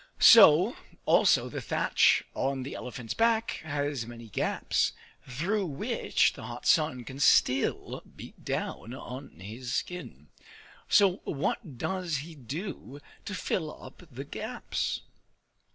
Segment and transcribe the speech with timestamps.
[0.17, 0.75] So
[1.05, 4.93] also the thatch on the elephant's back has many gaps,
[5.27, 10.29] through which the hot sun can still beat down on his skin.
[10.89, 15.01] So what does he do to fill up the gaps?